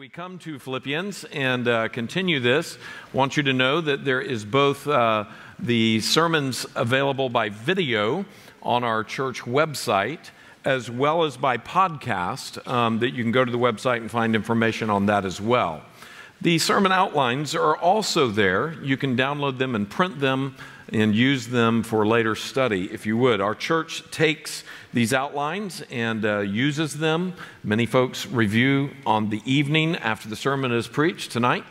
[0.00, 2.78] we come to Philippians and uh, continue this,
[3.12, 5.26] I want you to know that there is both uh,
[5.58, 8.24] the sermons available by video
[8.62, 10.30] on our church website
[10.64, 14.34] as well as by podcast um, that you can go to the website and find
[14.34, 15.82] information on that as well.
[16.40, 18.82] The sermon outlines are also there.
[18.82, 20.56] You can download them and print them
[20.92, 23.40] and use them for later study if you would.
[23.40, 27.34] Our church takes these outlines and uh, uses them.
[27.62, 31.64] Many folks review on the evening after the sermon is preached tonight.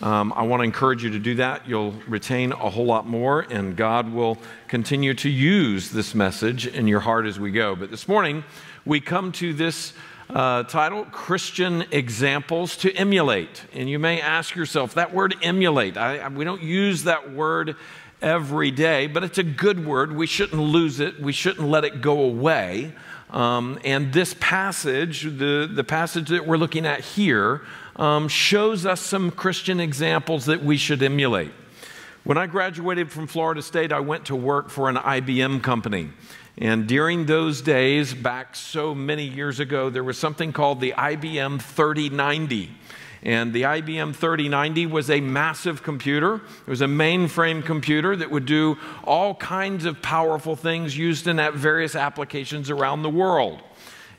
[0.00, 1.66] Um, I want to encourage you to do that.
[1.66, 4.36] You'll retain a whole lot more, and God will
[4.68, 7.74] continue to use this message in your heart as we go.
[7.74, 8.44] But this morning,
[8.84, 9.94] we come to this
[10.28, 13.64] uh, title Christian Examples to Emulate.
[13.72, 17.76] And you may ask yourself, that word emulate, I, I, we don't use that word
[18.22, 20.14] every day, but it's a good word.
[20.14, 22.94] We shouldn't lose it, we shouldn't let it go away.
[23.30, 27.62] Um, and this passage, the, the passage that we're looking at here,
[27.96, 31.50] um, shows us some Christian examples that we should emulate.
[32.24, 36.10] When I graduated from Florida State, I went to work for an IBM company.
[36.58, 41.60] And during those days, back so many years ago, there was something called the IBM
[41.60, 42.70] 3090.
[43.26, 46.36] And the IBM 3090 was a massive computer.
[46.36, 51.38] It was a mainframe computer that would do all kinds of powerful things used in
[51.54, 53.62] various applications around the world.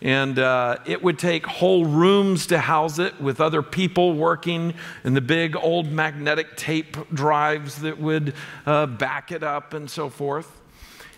[0.02, 4.74] And uh, it would take whole rooms to house it with other people working
[5.06, 8.34] and the big old magnetic tape drives that would
[8.66, 10.52] uh, back it up and so forth.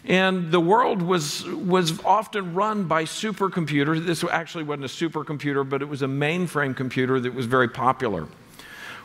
[0.06, 4.06] And the world was, was often run by supercomputers.
[4.06, 8.28] This actually wasn't a supercomputer, but it was a mainframe computer that was very popular.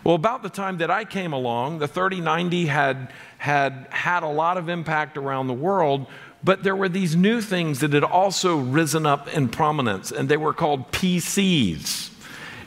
[0.04, 4.58] Well, about the time that I came along, the 3090 had, had had a lot
[4.58, 6.06] of impact around the world,
[6.44, 10.36] but there were these new things that had also risen up in prominence, and they
[10.36, 12.10] were called PCs.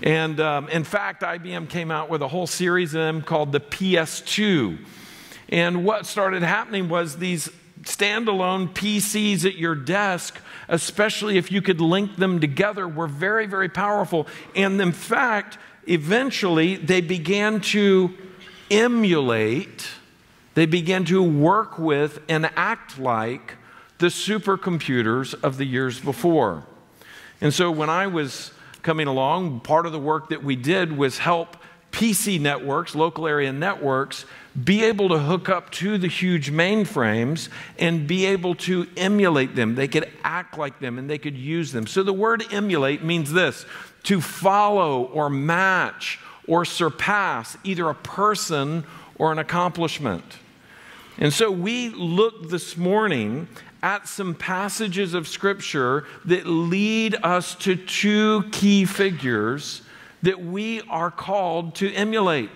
[0.01, 3.59] And um, in fact, IBM came out with a whole series of them called the
[3.59, 4.79] PS2.
[5.49, 7.49] And what started happening was these
[7.87, 13.69] standalone PCs at your desk, especially if you could link them together, were very, very
[13.69, 14.27] powerful.
[14.55, 15.57] And in fact,
[15.87, 18.13] eventually they began to
[18.69, 19.87] emulate,
[20.53, 23.55] they began to work with and act like
[23.99, 26.65] the supercomputers of the years before.
[27.39, 28.51] And so when I was
[28.81, 31.56] coming along, part of the work that we did was help
[31.97, 34.25] PC networks, local area networks,
[34.63, 37.49] be able to hook up to the huge mainframes
[37.79, 39.73] and be able to emulate them.
[39.73, 41.87] They could act like them and they could use them.
[41.87, 43.65] So the word emulate means this
[44.03, 48.83] to follow or match or surpass either a person
[49.15, 50.37] or an accomplishment.
[51.17, 53.47] And so we look this morning
[53.81, 59.81] at some passages of Scripture that lead us to two key figures
[60.27, 62.49] that we are called to emulate.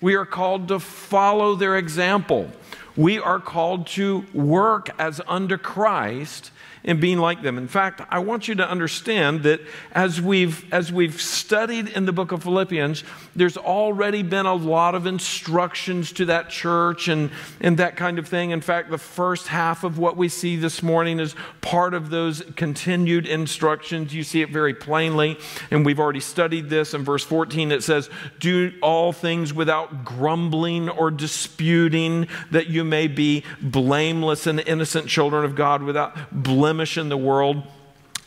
[0.00, 2.50] We are called to follow their example.
[2.96, 6.50] We are called to work as under Christ
[6.84, 7.56] and being like them.
[7.56, 9.60] In fact, I want you to understand that
[9.92, 14.94] as we've, as we've studied in the book of Philippians, there's already been a lot
[14.94, 17.30] of instructions to that church and,
[17.60, 18.50] and that kind of thing.
[18.50, 22.42] In fact, the first half of what we see this morning is part of those
[22.54, 24.14] continued instructions.
[24.14, 25.38] You see it very plainly,
[25.70, 26.92] and we've already studied this.
[26.92, 33.06] In verse 14, it says, Do all things without grumbling or disputing, that you may
[33.06, 37.62] be blameless and innocent children of God without blemish blemish in the world.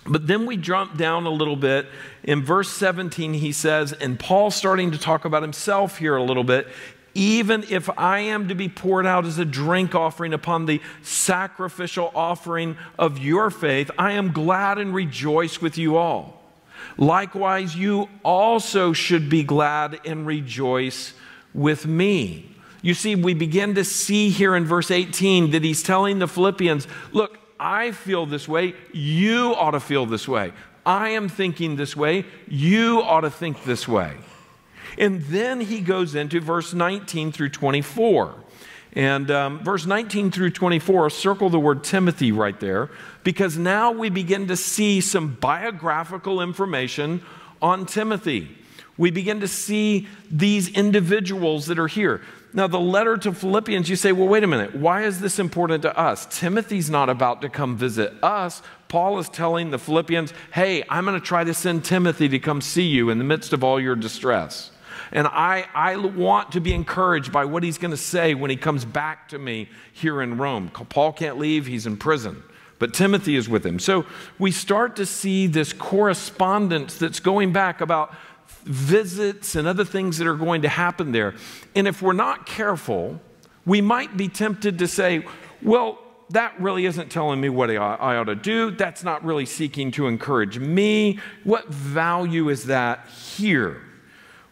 [0.05, 1.85] But then we jump down a little bit.
[2.23, 6.45] In verse 17, he says, and Paul's starting to talk about himself here a little
[6.45, 6.65] bit.
[7.13, 12.09] Even if I am to be poured out as a drink offering upon the sacrificial
[12.15, 16.41] offering of your faith, I am glad and rejoice with you all.
[16.97, 21.13] Likewise, you also should be glad and rejoice
[21.53, 22.55] with me.
[22.81, 26.87] You see, we begin to see here in verse 18 that he's telling the Philippians,
[27.11, 30.53] look, I feel this way, you ought to feel this way.
[30.85, 34.15] I am thinking this way, you ought to think this way.
[34.97, 38.35] And then he goes into verse 19 through 24.
[38.93, 42.89] And um, verse 19 through 24, circle the word Timothy right there,
[43.23, 47.21] because now we begin to see some biographical information
[47.61, 48.49] on Timothy.
[48.97, 52.21] We begin to see these individuals that are here.
[52.53, 54.73] Now, the letter to Philippians, you say, well, wait a minute.
[54.73, 56.25] Why is this important to us?
[56.29, 58.61] Timothy's not about to come visit us.
[58.87, 62.61] Paul is telling the Philippians, hey, I'm going to try to send Timothy to come
[62.61, 64.71] see you in the midst of all your distress.
[65.11, 68.57] And I, I want to be encouraged by what he's going to say when he
[68.57, 70.69] comes back to me here in Rome.
[70.69, 72.43] Paul can't leave, he's in prison.
[72.79, 73.79] But Timothy is with him.
[73.79, 74.05] So
[74.37, 78.13] we start to see this correspondence that's going back about
[78.67, 81.33] visits and other things that are going to happen there.
[81.75, 83.19] And if we're not careful,
[83.65, 85.25] we might be tempted to say,
[85.61, 85.99] well,
[86.29, 88.71] that really isn't telling me what I, ought to do.
[88.71, 91.19] That's not really seeking to encourage me.
[91.43, 93.81] What value is that here?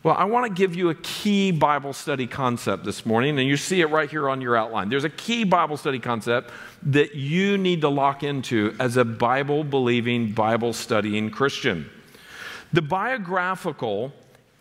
[0.04, 3.58] Well, I want to give you a key Bible study concept this morning, and you
[3.58, 4.88] see it right here on your outline.
[4.88, 6.52] There's a key Bible study concept
[6.84, 11.90] that you need to lock into as a Bible believing, Bible studying Christian.
[12.76, 14.12] The biographical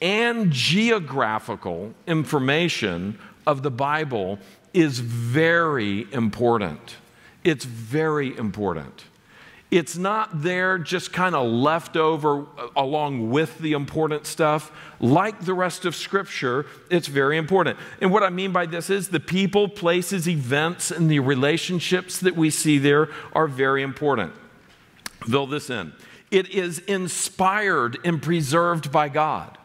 [0.00, 4.38] and geographical information of the Bible
[4.72, 6.94] is very important.
[7.42, 9.06] It's very important.
[9.72, 14.70] It's not there just kind of left over uh, along with the important stuff.
[15.00, 17.80] Like the rest of Scripture, it's very important.
[18.00, 22.36] And what I mean by this is the people, places, events, and the relationships that
[22.36, 24.32] we see there are very important.
[25.28, 25.92] Fill this in.
[26.34, 29.56] It is inspired and preserved by God.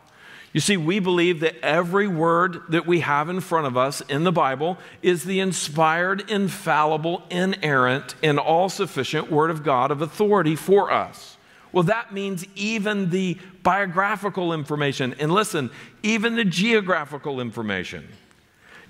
[0.54, 4.24] You see, we believe that every word that we have in front of us in
[4.24, 10.56] the Bible is the inspired, infallible, inerrant, and all sufficient Word of God of authority
[10.56, 11.38] for us.
[11.72, 15.72] Well, that means even the biographical information, and listen,
[16.04, 18.08] even the geographical information.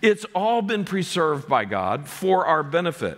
[0.02, 3.18] It's all been preserved by God for our benefit.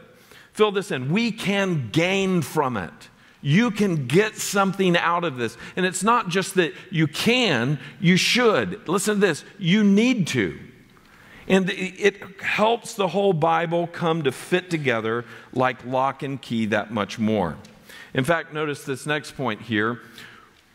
[0.53, 1.11] Fill this in.
[1.11, 3.09] We can gain from it.
[3.41, 5.57] You can get something out of this.
[5.75, 8.87] And it's not just that you can, you should.
[8.87, 10.59] Listen to this you need to.
[11.47, 16.91] And it helps the whole Bible come to fit together like lock and key that
[16.91, 17.57] much more.
[18.13, 19.99] In fact, notice this next point here.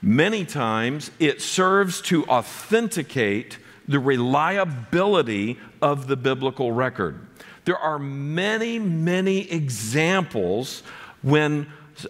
[0.03, 3.59] Many times it serves to authenticate
[3.89, 7.27] the reliability of the biblical record.
[7.65, 10.83] There are many, many examples
[11.23, 11.67] when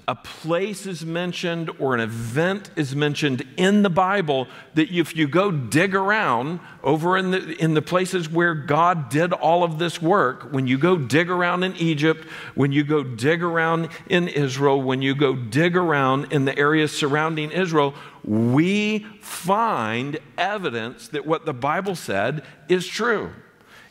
[0.09, 5.29] a place is mentioned or an event is mentioned in the Bible that if you
[5.29, 10.03] go dig around over in the, in the places where God did all of this
[10.03, 12.25] work, when you go dig around in Egypt,
[12.55, 16.97] when you go dig around in Israel, when you go dig around in the areas
[16.97, 17.95] surrounding Israel,
[18.25, 23.31] we find evidence that what the Bible said is true.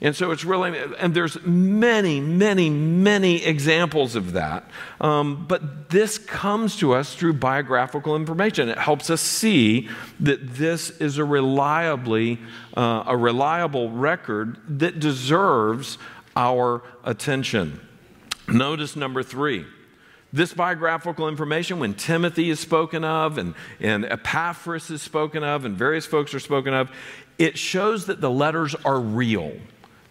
[0.01, 4.69] And so it's really, and there's many, many, many examples of that.
[4.99, 8.67] Um, but this comes to us through biographical information.
[8.67, 9.87] It helps us see
[10.19, 12.39] that this is a reliably,
[12.75, 15.97] uh, a reliable record that deserves
[16.35, 17.79] our attention.
[18.47, 19.65] Notice number three.
[20.33, 25.77] This biographical information, when Timothy is spoken of and, and Epaphras is spoken of and
[25.77, 26.91] various folks are spoken of,
[27.37, 29.53] it shows that the letters are real.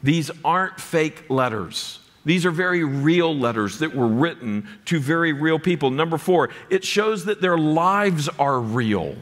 [0.04, 1.98] These aren't fake letters.
[2.26, 5.90] These are very real letters that were written to very real people.
[5.90, 9.16] Number four, it shows that their lives are real.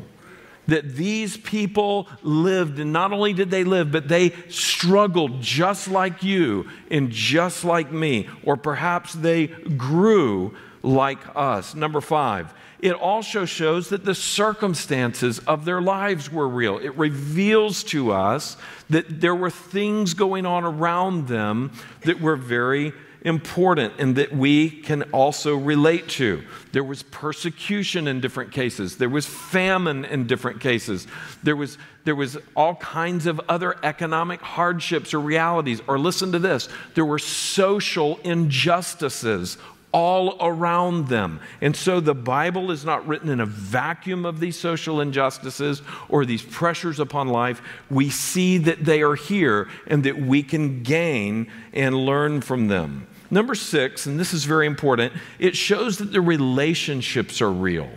[0.66, 6.24] That these people lived, and not only did they live, but they struggled just like
[6.24, 11.76] you and just like me, or perhaps they grew like us.
[11.76, 12.52] Number five,
[12.82, 16.78] it also shows that the circumstances of their lives were real.
[16.78, 18.56] It reveals to us
[18.90, 21.70] that there were things going on around them
[22.04, 22.92] that were very
[23.24, 26.42] important and that we can also relate to.
[26.72, 28.96] There was persecution in different cases.
[28.96, 31.06] There was famine in different cases.
[31.42, 35.80] There was, there was all kinds of other economic hardships or realities.
[35.86, 39.56] Or listen to this there were social injustices
[39.92, 41.40] all around them.
[41.60, 46.24] And so the Bible is not written in a vacuum of these social injustices or
[46.24, 47.62] these pressures upon life.
[47.90, 53.06] We see that they are here and that we can gain and learn from them.
[53.30, 57.88] Number six, and this is very important, it shows that the relationships are real.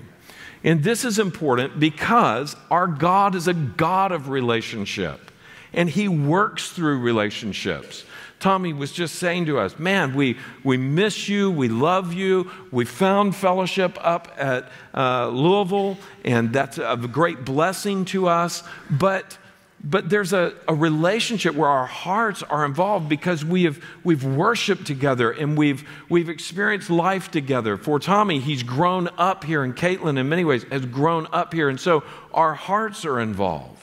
[0.64, 5.32] And this is important because our God is a God of relationship
[5.74, 8.06] and He works through relationships.
[8.46, 12.52] Tommy was just saying to us, man, we, we miss you, we love you.
[12.70, 18.62] We found fellowship up at uh, Louisville, and that's a great blessing to us.
[18.88, 19.40] But
[19.84, 24.86] but there's a, a relationship where our hearts are involved because we have we've worshiped
[24.86, 27.78] together and we've we've experienced life together.
[27.78, 31.68] For Tommy, he's grown up here, and Caitlin, in many ways, has grown up here,
[31.68, 33.75] and so our hearts are involved.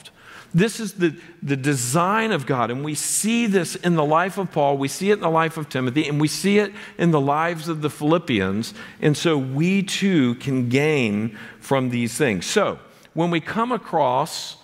[0.53, 2.69] This is the, the design of God.
[2.69, 5.57] And we see this in the life of Paul, we see it in the life
[5.57, 8.73] of Timothy, and we see it in the lives of the Philippians.
[9.01, 12.45] And so we too can gain from these things.
[12.45, 12.79] So
[13.13, 14.57] when we come across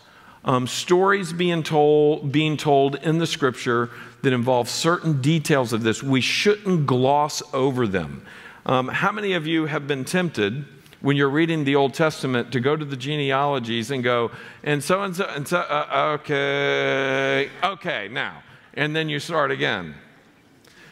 [0.45, 3.89] um, stories being told, being told in the scripture
[4.21, 8.25] that involve certain details of this, we shouldn't gloss over them.
[8.65, 10.65] Um, how many of you have been tempted
[11.01, 14.31] when you're reading the Old Testament to go to the genealogies and go,
[14.63, 18.43] and so and so, and so, uh, okay, okay, now.
[18.73, 19.95] And then you start again.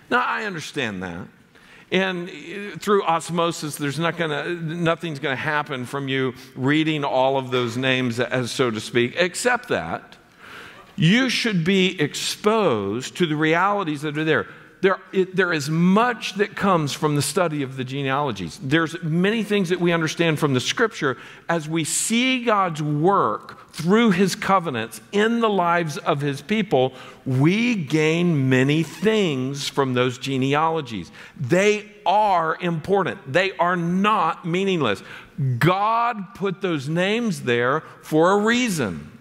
[0.10, 1.28] Now, I understand that.
[1.92, 2.30] And
[2.82, 7.78] through osmosis, there's not gonna, nothing's going to happen from you reading all of those
[7.78, 10.18] names, as so to speak, except that
[10.98, 14.48] you should be exposed to the realities that are there.
[14.82, 18.60] There, it, there is much that comes from the study of the genealogies.
[18.62, 21.18] There's many things that we understand from the scripture
[21.50, 26.94] as we see God's work through his covenants in the lives of his people.
[27.26, 31.12] We gain many things from those genealogies.
[31.40, 35.02] They are important, they are not meaningless.
[35.60, 39.12] God put those names there for a reason.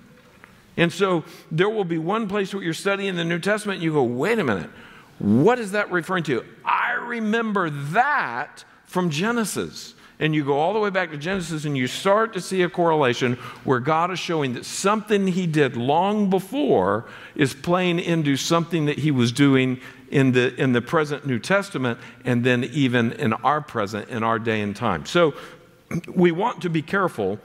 [0.77, 3.93] And so there will be one place where you're studying the New Testament and you
[3.93, 4.71] go, wait a minute,
[5.19, 6.45] what is that referring to?
[6.65, 9.95] I remember that from Genesis.
[10.19, 12.71] And you go all the way back to Genesis and you start to see a
[12.71, 17.05] correlation where God is showing that something he did long before
[17.35, 19.79] is playing into something that he was doing
[20.11, 24.39] in the, in the present New Testament and then even in our present, in our
[24.39, 25.05] day and time.
[25.05, 25.35] So
[26.15, 27.39] we want to be careful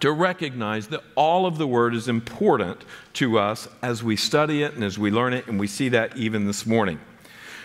[0.00, 2.84] to recognize that all of the Word is important
[3.14, 6.16] to us as we study it and as we learn it, and we see that
[6.16, 6.98] even this morning.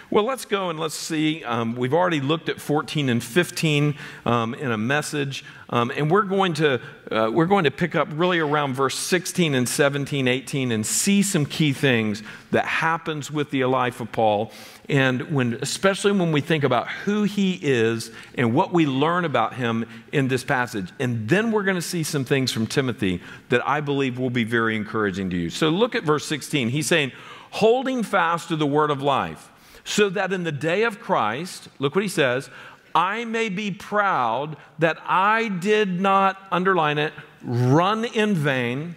[0.10, 1.44] Well, let's go and let's see.
[1.44, 6.24] Um, we've already looked at 14 and 15 um, in a message, um, and we're
[6.24, 6.80] going to
[7.12, 11.22] uh, we're going to pick up really around verse 16 and 17, 18, and see
[11.22, 12.22] some key things
[12.52, 14.52] that happens with the life of Paul,
[14.90, 19.54] and when especially when we think about who he is and what we learn about
[19.54, 23.68] him in this passage, and then we're going to see some things from Timothy that
[23.68, 25.50] I believe will be very encouraging to you.
[25.50, 26.70] So look at verse 16.
[26.70, 27.12] He's saying,
[27.52, 29.52] "Holding fast to the word of life."
[29.88, 32.50] so that in the day of Christ, look what he says,
[32.98, 37.14] I may be proud that I did not, underline it,
[37.44, 38.96] run in vain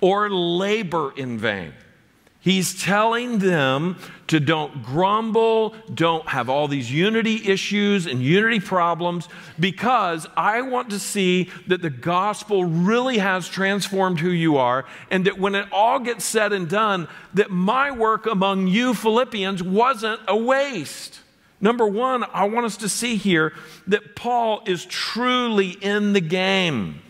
[0.00, 1.72] or labor in vain.
[2.40, 3.96] He's telling them
[4.26, 10.90] to don't grumble, don't have all these unity issues and unity problems, because I want
[10.90, 15.68] to see that the gospel really has transformed who you are, and that when it
[15.70, 21.20] all gets said and done, that my work among you Philippians wasn't a waste.
[21.60, 23.52] Number one, I want us to see here
[23.86, 27.00] that Paul is truly in the game.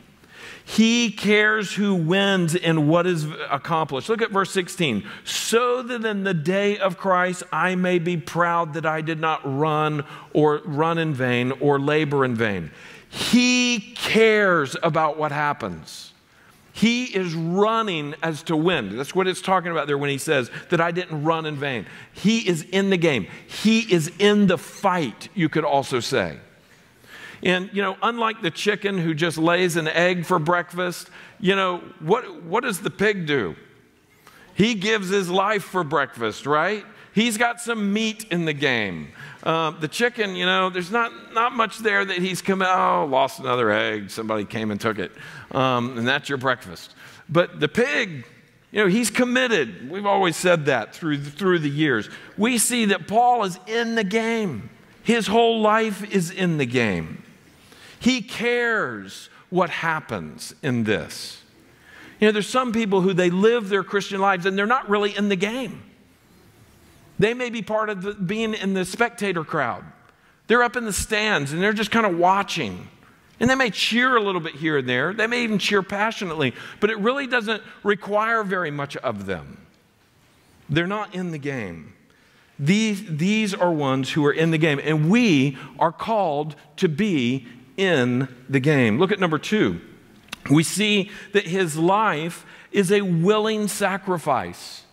[0.64, 4.08] He cares who wins and what is accomplished.
[4.08, 5.08] Look at verse 16.
[5.24, 9.40] So that in the day of Christ I may be proud that I did not
[9.44, 12.72] run or run in vain or labor in vain.
[13.08, 16.12] He cares about what happens.
[16.76, 18.98] He is running as to win.
[18.98, 21.86] That's what it's talking about there when he says that I didn't run in vain.
[22.12, 23.28] He is in the game.
[23.46, 26.36] He is in the fight, you could also say.
[27.42, 31.08] And, you know, unlike the chicken who just lays an egg for breakfast,
[31.40, 33.56] you know, what, what does the pig do?
[34.52, 36.84] He gives his life for breakfast, right?
[37.14, 39.12] He's got some meat in the game.
[39.46, 43.38] Uh, the chicken, you know, there's not, not much there that he's come oh, lost
[43.38, 45.12] another egg, somebody came and took it,
[45.52, 46.96] um, and that's your breakfast.
[47.28, 48.24] But the pig,
[48.72, 49.88] you know, he's committed.
[49.88, 52.10] We've always said that through, through the years.
[52.36, 54.68] We see that Paul is in the game,
[55.04, 57.22] his whole life is in the game.
[58.00, 61.40] He cares what happens in this.
[62.18, 65.16] You know, there's some people who they live their Christian lives and they're not really
[65.16, 65.84] in the game.
[67.18, 69.84] They may be part of the, being in the spectator crowd.
[70.46, 72.88] They're up in the stands and they're just kind of watching.
[73.40, 75.12] And they may cheer a little bit here and there.
[75.12, 79.66] They may even cheer passionately, but it really doesn't require very much of them.
[80.68, 81.92] They're not in the game.
[82.58, 87.46] These, these are ones who are in the game, and we are called to be
[87.76, 88.98] in the game.
[88.98, 89.80] Look at number two.
[90.50, 94.84] We see that his life is a willing sacrifice.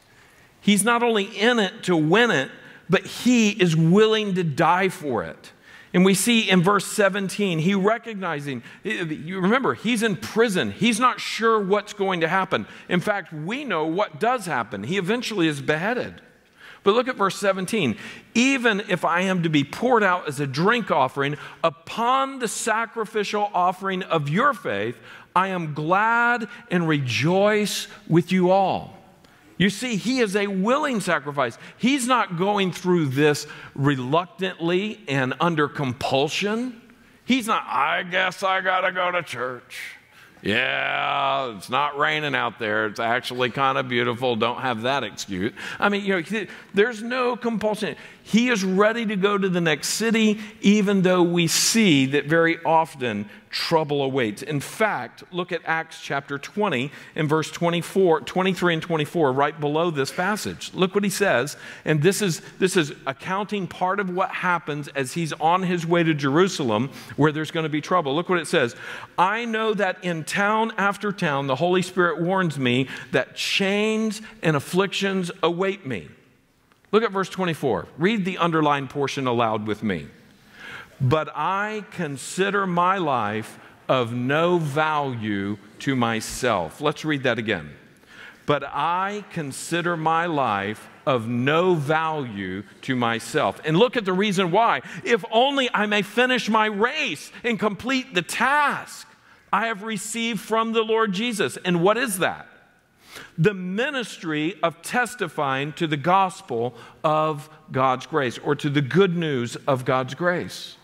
[0.63, 2.49] He's not only in it to win it,
[2.89, 5.51] but he is willing to die for it.
[5.93, 10.71] And we see in verse 17, he recognizing, you remember, he's in prison.
[10.71, 12.65] He's not sure what's going to happen.
[12.87, 14.85] In fact, we know what does happen.
[14.85, 16.21] He eventually is beheaded.
[16.83, 17.97] But look at verse 17.
[18.33, 23.51] Even if I am to be poured out as a drink offering upon the sacrificial
[23.53, 24.97] offering of your faith,
[25.35, 28.97] I am glad and rejoice with you all.
[29.57, 31.57] You see, he is a willing sacrifice.
[31.77, 36.81] He's not going through this reluctantly and under compulsion.
[37.25, 39.79] He's not, I guess I got to go to church.
[40.43, 42.87] Yeah, it's not raining out there.
[42.87, 44.35] It's actually kind of beautiful.
[44.35, 45.53] Don't have that excuse.
[45.79, 47.95] I mean, you know, there's no compulsion.
[48.23, 52.61] He is ready to go to the next city, even though we see that very
[52.65, 54.41] often trouble awaits.
[54.41, 59.91] In fact, look at Acts chapter 20 and verse 24, 23 and 24, right below
[59.91, 60.73] this passage.
[60.73, 61.55] Look what he says.
[61.85, 66.03] And this is, this is accounting part of what happens as he's on his way
[66.03, 68.15] to Jerusalem, where there's going to be trouble.
[68.15, 68.75] Look what it says.
[69.17, 74.55] I know that in town after town, the Holy Spirit warns me that chains and
[74.55, 76.09] afflictions await me.
[76.91, 77.87] Look at verse 24.
[77.97, 80.07] Read the underlined portion aloud with me.
[81.01, 83.59] But I consider my life
[83.89, 86.81] of no value to myself.
[86.81, 87.71] Let's read that again.
[88.45, 93.59] But I consider my life of no value to myself.
[93.65, 94.81] And look at the reason why.
[95.03, 99.07] If only I may finish my race and complete the task
[99.51, 101.57] I have received from the Lord Jesus.
[101.63, 102.47] And what is that?
[103.37, 106.73] the ministry of testifying to the gospel
[107.03, 110.77] of God's grace or to the good news of God's grace.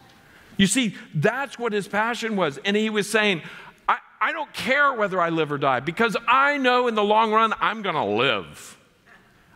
[0.60, 2.60] You see, that's what his passion was.
[2.66, 3.42] And he was saying,
[3.88, 7.32] I, I don't care whether I live or die because I know in the long
[7.32, 8.78] run I'm going to live.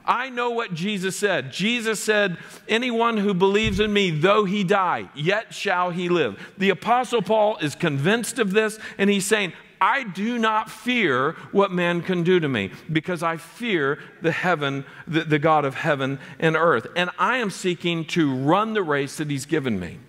[0.06, 1.52] I know what Jesus said.
[1.52, 2.38] Jesus said,
[2.70, 6.40] Anyone who believes in me, though he die, yet shall he live.
[6.58, 11.72] The Apostle Paul is convinced of this, and he's saying, I do not fear what
[11.72, 16.20] man can do to me because I fear the heaven, the, the God of heaven
[16.40, 16.88] and earth.
[16.96, 20.00] And I am seeking to run the race that he's given me.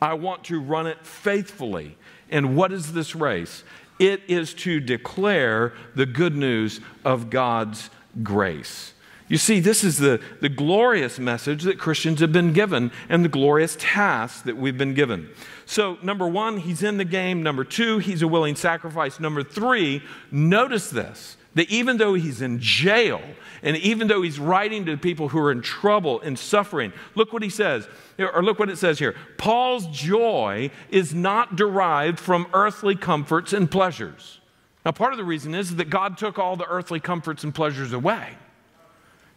[0.00, 1.96] I want to run it faithfully.
[2.30, 3.64] And what is this race?
[3.98, 7.90] It is to declare the good news of God's
[8.22, 8.94] grace.
[9.28, 13.28] You see, this is the, the glorious message that Christians have been given and the
[13.28, 15.28] glorious task that we've been given.
[15.66, 17.42] So, number one, he's in the game.
[17.42, 19.20] Number two, he's a willing sacrifice.
[19.20, 23.20] Number three, notice this that even though he's in jail
[23.64, 27.42] and even though he's writing to people who are in trouble and suffering, look what
[27.42, 29.16] he says, or look what it says here.
[29.38, 34.38] Paul's joy is not derived from earthly comforts and pleasures.
[34.86, 37.92] Now, part of the reason is that God took all the earthly comforts and pleasures
[37.92, 38.36] away.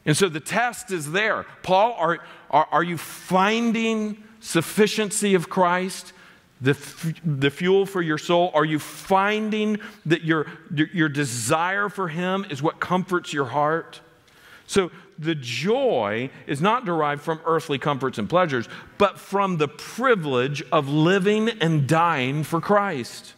[0.05, 1.47] And so the test is there.
[1.63, 2.19] Paul, are,
[2.51, 6.13] are, are you finding sufficiency of Christ?
[6.62, 6.78] The,
[7.26, 8.52] the fuel for your soul?
[8.54, 14.00] Are you finding that your, your desire for Him is what comforts your heart?
[14.67, 20.63] So the joy is not derived from earthly comforts and pleasures, but from the privilege
[20.71, 23.34] of living and dying for Christ.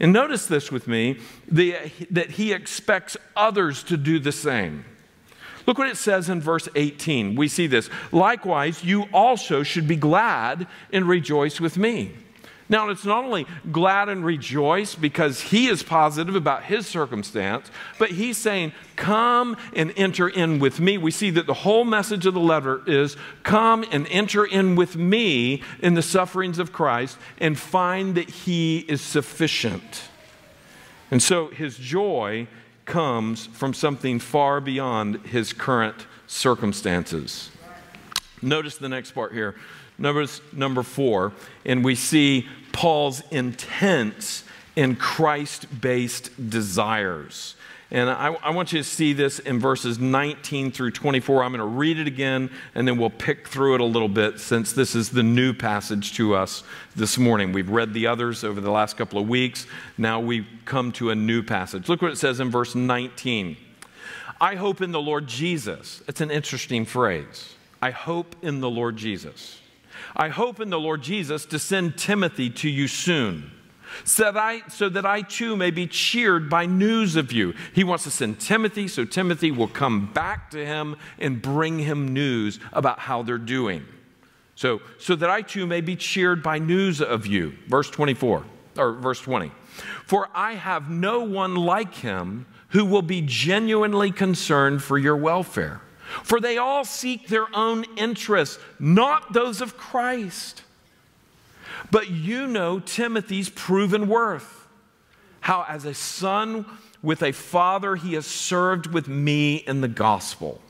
[0.00, 1.76] And notice this with me the,
[2.10, 4.84] that He expects others to do the same.
[5.66, 7.36] Look what it says in verse 18.
[7.36, 7.88] We see this.
[8.12, 12.12] Likewise, you also should be glad and rejoice with me.
[12.68, 18.10] Now, it's not only glad and rejoice because he is positive about his circumstance, but
[18.10, 20.96] he's saying, Come and enter in with me.
[20.96, 24.96] We see that the whole message of the letter is come and enter in with
[24.96, 30.04] me in the sufferings of Christ and find that he is sufficient.
[31.10, 32.48] And so his joy
[32.84, 37.50] comes from something far beyond his current circumstances.
[38.42, 39.54] Notice the next part here.
[39.96, 41.32] Numbers number four,
[41.64, 44.44] and we see Paul's intense
[44.76, 47.54] and Christ based desires.
[47.90, 51.44] And I, I, want you to see this in verses 19 through 24.
[51.44, 54.40] I'm going to read it again, and then we'll pick through it a little bit
[54.40, 56.62] since this is the new passage to us
[56.96, 57.52] this morning.
[57.52, 59.66] We've read the others over the last couple of weeks.
[59.98, 61.88] Now we've come to a new passage.
[61.88, 63.56] Look what it says in verse 19.
[64.40, 66.02] I hope in the Lord Jesus.
[66.08, 67.54] It's an interesting phrase.
[67.82, 69.60] I hope in the Lord Jesus.
[70.16, 73.50] I hope in the Lord Jesus to send Timothy to you soon
[74.02, 77.54] so that, I, so that I too may be cheered by news of you.
[77.72, 82.12] He wants to send Timothy, so Timothy will come back to him and bring him
[82.12, 83.84] news about how they're doing.
[84.56, 87.54] So, so that I too may be cheered by news of you.
[87.66, 88.44] Verse 24,
[88.78, 89.50] or verse 20.
[90.06, 95.80] For I have no one like him who will be genuinely concerned for your welfare.
[96.22, 100.63] For they all seek their own interests, not those of Christ.
[101.90, 104.66] But you know Timothy's proven worth,
[105.40, 106.66] how as a son
[107.02, 110.60] with a father he has served with me in the gospel.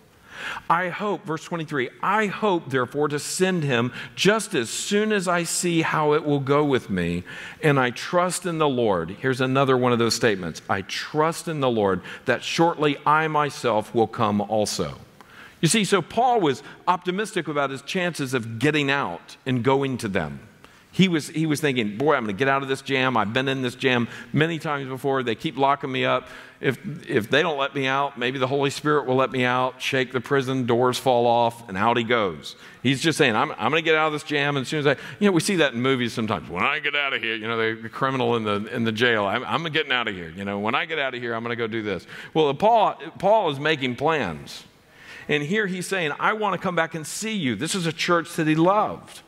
[0.69, 5.45] I hope, verse 23, I hope therefore to send him just as soon as I
[5.45, 7.25] see how it will go with me,
[7.63, 9.11] and I trust in the Lord.
[9.21, 13.95] Here's another one of those statements I trust in the Lord that shortly I myself
[13.95, 14.99] will come also.
[15.61, 20.09] You see, so Paul was optimistic about his chances of getting out and going to
[20.09, 20.41] them.
[20.95, 23.17] He was, he was thinking, boy, I'm going to get out of this jam.
[23.17, 25.25] I've been in this jam many times before.
[25.25, 26.29] They keep locking me up.
[26.61, 26.79] If,
[27.11, 30.13] if they don't let me out, maybe the Holy Spirit will let me out, shake
[30.13, 32.55] the prison, doors fall off, and out he goes.
[32.81, 34.57] He's just saying, I'm, I'm going to get out of this jam.
[34.57, 36.49] And as soon as I, you know, we see that in movies sometimes.
[36.49, 38.93] When I get out of here, you know, the, the criminal in the, in the
[38.93, 40.31] jail, I'm, I'm getting out of here.
[40.31, 42.07] You know, when I get out of here, I'm going to go do this.
[42.35, 44.63] Well, Paul, Paul is making plans.
[45.27, 47.57] And here he's saying, I want to come back and see you.
[47.57, 49.23] This is a church that he loved.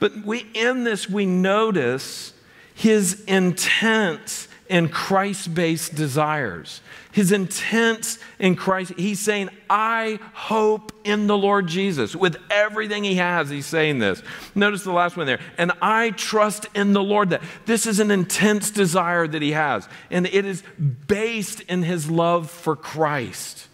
[0.00, 2.32] But we, in this, we notice
[2.74, 6.80] his intense and Christ based desires.
[7.12, 8.94] His intense in Christ.
[8.96, 12.16] He's saying, I hope in the Lord Jesus.
[12.16, 14.20] With everything he has, he's saying this.
[14.54, 15.38] Notice the last one there.
[15.58, 19.88] And I trust in the Lord that this is an intense desire that he has.
[20.10, 20.64] And it is
[21.06, 23.68] based in his love for Christ.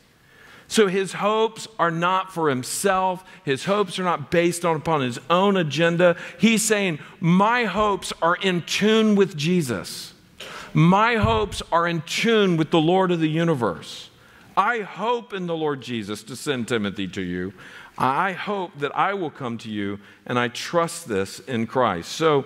[0.70, 3.24] So his hopes are not for himself.
[3.44, 6.14] His hopes are not based on upon his own agenda.
[6.38, 10.14] He's saying, "My hopes are in tune with Jesus.
[10.72, 14.10] My hopes are in tune with the Lord of the universe.
[14.56, 17.52] I hope in the Lord Jesus to send Timothy to you.
[17.98, 22.44] I hope that I will come to you, and I trust this in Christ." So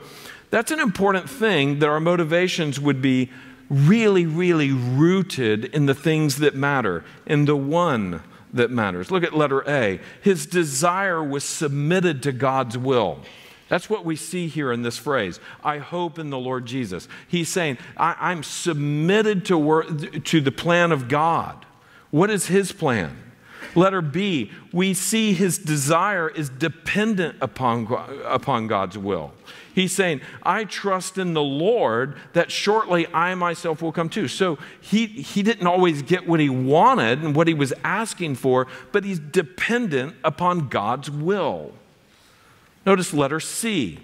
[0.48, 3.28] that's an important thing that our motivations would be
[3.68, 8.22] really, really rooted in the things that matter, in the one
[8.52, 9.10] that matters.
[9.10, 10.00] Look at letter A.
[10.22, 13.20] His desire was submitted to God's will.
[13.68, 15.40] That's what we see here in this phrase.
[15.62, 17.08] I hope in the Lord Jesus.
[17.26, 21.64] He's saying, I, am submitted to, work, to the plan of God.
[22.10, 23.23] What is his plan?
[23.74, 27.86] Letter B, we see his desire is dependent upon,
[28.24, 29.32] upon God's will.
[29.74, 34.28] He's saying, I trust in the Lord that shortly I myself will come too.
[34.28, 38.68] So he, he didn't always get what he wanted and what he was asking for,
[38.92, 41.72] but he's dependent upon God's will.
[42.86, 43.98] Notice letter C.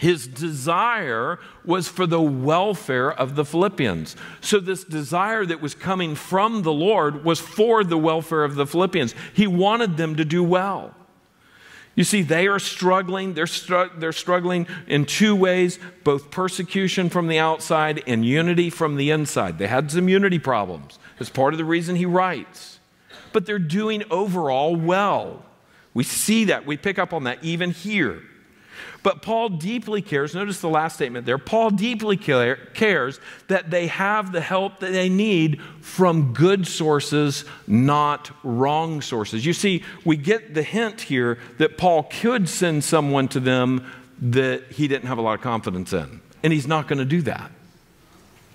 [0.00, 4.16] His desire was for the welfare of the Philippians.
[4.40, 8.66] So, this desire that was coming from the Lord was for the welfare of the
[8.66, 9.14] Philippians.
[9.34, 10.94] He wanted them to do well.
[11.96, 13.34] You see, they are struggling.
[13.34, 18.96] They're, str- they're struggling in two ways both persecution from the outside and unity from
[18.96, 19.58] the inside.
[19.58, 20.98] They had some unity problems.
[21.18, 22.80] That's part of the reason he writes.
[23.34, 25.44] But they're doing overall well.
[25.92, 26.64] We see that.
[26.64, 28.22] We pick up on that even here.
[29.02, 31.38] But Paul deeply cares, notice the last statement there.
[31.38, 37.44] Paul deeply care, cares that they have the help that they need from good sources,
[37.66, 39.46] not wrong sources.
[39.46, 43.86] You see, we get the hint here that Paul could send someone to them
[44.20, 47.22] that he didn't have a lot of confidence in, and he's not going to do
[47.22, 47.50] that.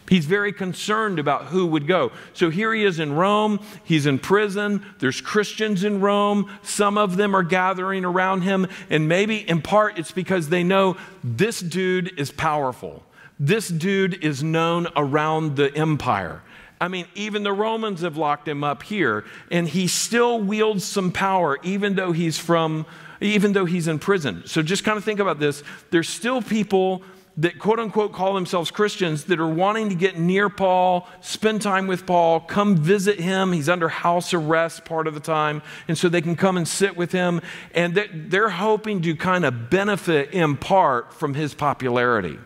[0.07, 2.11] He's very concerned about who would go.
[2.33, 3.59] So here he is in Rome.
[3.83, 4.85] He's in prison.
[4.99, 6.51] There's Christians in Rome.
[6.61, 8.67] Some of them are gathering around him.
[8.89, 13.03] And maybe in part it's because they know this dude is powerful.
[13.39, 16.41] This dude is known around the empire.
[16.79, 21.11] I mean, even the Romans have locked him up here, and he still wields some
[21.11, 22.85] power, even though he's from,
[23.21, 24.43] even though he's in prison.
[24.45, 25.63] So just kind of think about this.
[25.89, 27.01] There's still people
[27.37, 31.85] that quote unquote call themselves Christians that are wanting to get near Paul, spend time
[31.85, 33.51] with Paul, come visit him.
[33.51, 36.95] He's under house arrest part of the time, and so they can come and sit
[36.95, 37.41] with him.
[37.73, 42.39] And they're hoping to kind of benefit in part from his popularity.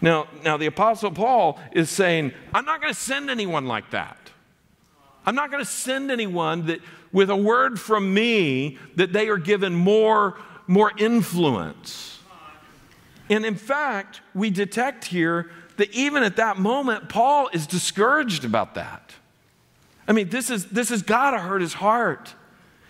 [0.00, 4.16] Now, now the Apostle Paul is saying, I'm not going to send anyone like that.
[5.26, 6.80] I'm not going to send anyone that
[7.12, 12.11] with a word from me that they are given more, more influence
[13.32, 18.74] and in fact, we detect here that even at that moment, Paul is discouraged about
[18.74, 19.14] that.
[20.06, 22.34] I mean, this, is, this has got to hurt his heart.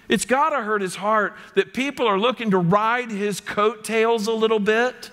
[0.08, 4.32] It's got to hurt his heart that people are looking to ride his coattails a
[4.32, 5.12] little bit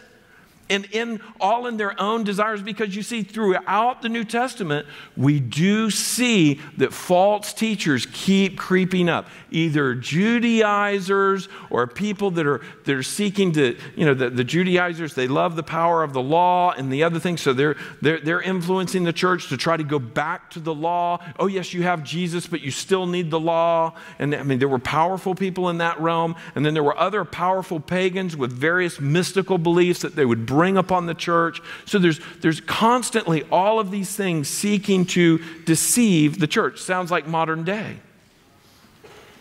[0.69, 4.85] and in all in their own desires because you see throughout the New Testament
[5.17, 9.27] we do see that false teachers keep creeping up.
[9.51, 15.15] Either Judaizers or people that are that are seeking to you know the, the Judaizers
[15.15, 18.41] they love the power of the law and the other things so they're, they're they're
[18.41, 21.19] influencing the church to try to go back to the law.
[21.39, 23.95] Oh yes you have Jesus but you still need the law.
[24.19, 27.25] And I mean there were powerful people in that realm and then there were other
[27.25, 31.61] powerful pagans with various mystical beliefs that they would bring bring upon the church.
[31.85, 36.81] So there's, there's constantly all of these things seeking to deceive the church.
[36.81, 37.95] Sounds like modern day.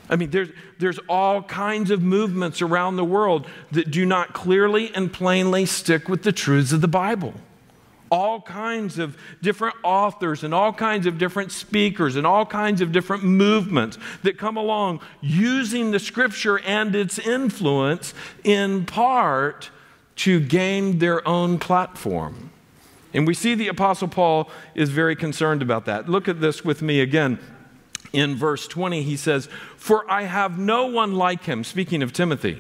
[0.09, 4.95] I mean, there's, there's all kinds of movements around the world that do not clearly
[4.95, 7.35] and plainly stick with the truths of the Bible.
[8.13, 12.93] All kinds of different authors and all kinds of different speakers and all kinds of
[12.93, 19.71] different movements that come along using the scripture and its influence in part
[20.19, 22.51] to gain their own platform.
[23.15, 26.09] And we see the Apostle Paul is very concerned about that.
[26.09, 27.39] Look at this with me again.
[28.13, 32.59] In verse 20, he says, For I have no one like him, speaking of Timothy.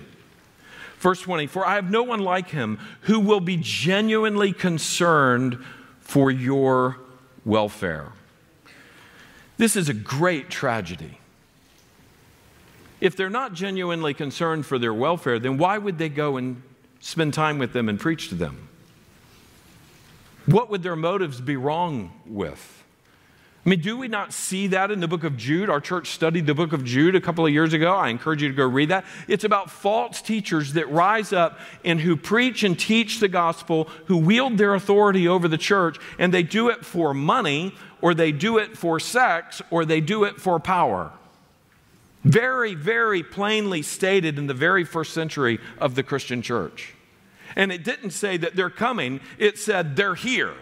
[0.98, 5.58] Verse 20, For I have no one like him who will be genuinely concerned
[6.00, 6.98] for your
[7.44, 8.12] welfare.
[9.56, 11.18] This is a great tragedy.
[13.00, 16.62] If they're not genuinely concerned for their welfare, then why would they go and
[17.00, 18.68] spend time with them and preach to them?
[20.46, 22.78] What would their motives be wrong with?
[23.66, 25.68] I mean, do we not see that in the book of Jude?
[25.68, 27.94] Our church studied the book of Jude a couple of years ago.
[27.94, 29.04] I encourage you to go read that.
[29.26, 34.16] It's about false teachers that rise up and who preach and teach the gospel, who
[34.16, 38.56] wield their authority over the church, and they do it for money, or they do
[38.56, 41.12] it for sex, or they do it for power.
[42.28, 46.94] Very, very plainly stated in the very first century of the Christian church.
[47.56, 50.54] And it didn't say that they're coming, it said they're here.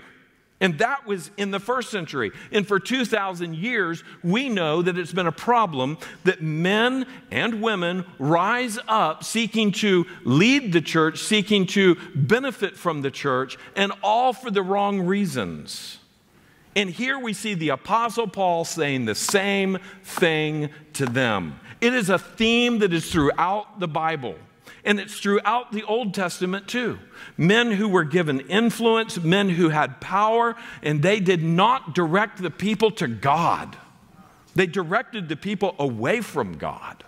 [0.61, 2.31] And that was in the first century.
[2.53, 8.07] And for 2,000 years, we know that it's been a problem that men and women
[8.19, 14.33] rise up seeking to lead the church, seeking to benefit from the church, and all
[14.33, 15.99] for the wrong reasons.
[16.77, 21.59] And here we see the Apostle Paul saying the same thing to them.
[21.81, 24.37] It is a theme that is throughout the Bible.
[24.85, 26.99] And it's throughout the Old Testament too.
[27.37, 32.51] Men who were given influence, men who had power, and they did not direct the
[32.51, 33.77] people to God.
[34.55, 37.05] They directed the people away from God.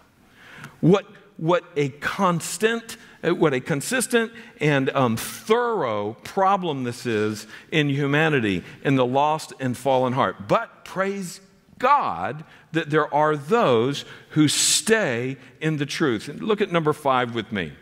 [0.80, 1.06] What,
[1.38, 8.62] what a constant, uh, what a consistent and um, thorough problem this is in humanity,
[8.82, 10.46] in the lost and fallen heart.
[10.46, 11.40] But praise
[11.78, 16.28] God that there are those who stay in the truth.
[16.28, 17.72] And look at number five with me.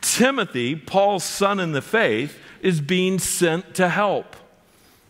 [0.00, 4.36] Timothy, Paul's son in the faith, is being sent to help.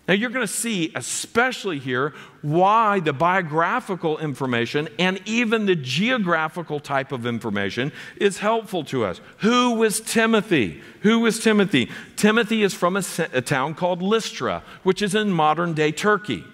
[0.06, 2.12] Now, you're going to see, especially here,
[2.42, 9.22] why the biographical information and even the geographical type of information is helpful to us.
[9.38, 10.82] Who was Timothy?
[11.00, 11.90] Who was Timothy?
[12.16, 16.44] Timothy is from a, a town called Lystra, which is in modern day Turkey.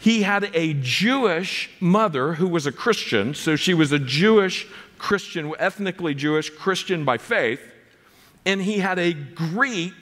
[0.00, 4.66] He had a Jewish mother who was a Christian, so she was a Jewish
[4.98, 7.60] Christian, ethnically Jewish, Christian by faith.
[8.44, 9.94] And he had a Greek,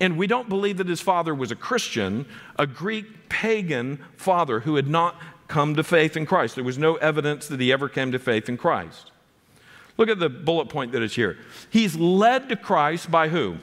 [0.00, 2.26] and we don't believe that his father was a Christian,
[2.58, 5.16] a Greek pagan father who had not
[5.48, 6.54] come to faith in Christ.
[6.54, 9.10] There was no evidence that he ever came to faith in Christ.
[9.98, 11.36] Look at the bullet point that is here.
[11.70, 13.58] He's led to Christ by who?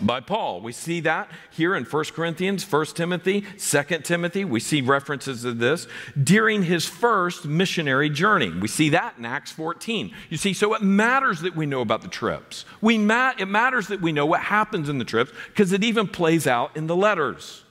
[0.00, 0.60] By Paul.
[0.60, 4.44] We see that here in 1 Corinthians, 1 Timothy, 2 Timothy.
[4.44, 5.86] We see references of this
[6.22, 8.50] during his first missionary journey.
[8.50, 10.14] We see that in Acts 14.
[10.30, 12.64] You see, so it matters that we know about the trips.
[12.80, 16.08] We ma- it matters that we know what happens in the trips because it even
[16.08, 17.61] plays out in the letters.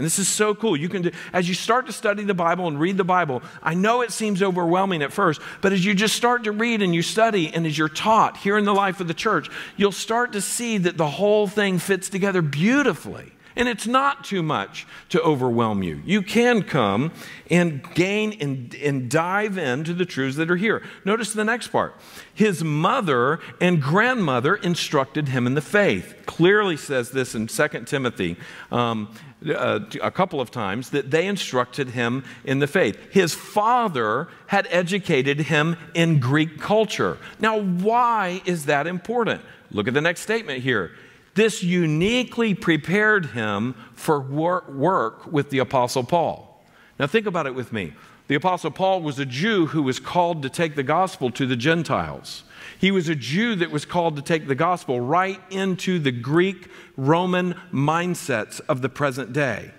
[0.00, 0.78] And this is so cool.
[0.78, 3.74] You can do, as you start to study the Bible and read the Bible, I
[3.74, 7.02] know it seems overwhelming at first, but as you just start to read and you
[7.02, 10.40] study and as you're taught here in the life of the church, you'll start to
[10.40, 13.32] see that the whole thing fits together beautifully.
[13.56, 16.00] And it's not too much to overwhelm you.
[16.06, 17.12] You can come
[17.50, 20.82] and gain and, and dive into the truths that are here.
[21.04, 21.94] Notice the next part.
[22.32, 26.14] His mother and grandmother instructed him in the faith.
[26.26, 28.36] Clearly says this in 2 Timothy.
[28.70, 29.14] Um,
[29.48, 32.98] uh, a couple of times that they instructed him in the faith.
[33.10, 37.18] His father had educated him in Greek culture.
[37.38, 39.42] Now, why is that important?
[39.70, 40.92] Look at the next statement here.
[41.34, 46.62] This uniquely prepared him for work with the Apostle Paul.
[46.98, 47.94] Now, think about it with me.
[48.28, 51.56] The Apostle Paul was a Jew who was called to take the gospel to the
[51.56, 52.44] Gentiles.
[52.80, 56.66] He was a Jew that was called to take the gospel right into the Greek
[56.96, 59.72] Roman mindsets of the present day.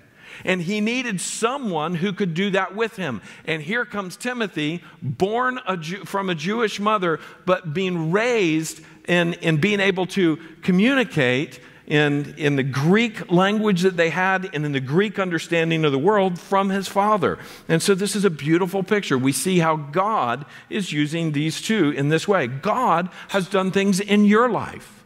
[0.46, 3.24] And he needed someone who could do that with him.
[3.46, 9.34] And here comes Timothy, born a Jew, from a Jewish mother, but being raised in,
[9.34, 11.60] in being able to communicate
[11.92, 16.00] in, in the Greek language that they had and in the Greek understanding of the
[16.00, 17.38] world from his father.
[17.68, 19.18] And so this is a beautiful picture.
[19.18, 22.48] We see how God is using these two in this way.
[22.48, 25.04] God has done things in your life.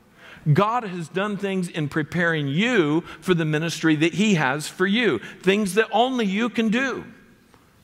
[0.54, 5.18] God has done things in preparing you for the ministry that He has for you,
[5.42, 7.04] things that only you can do.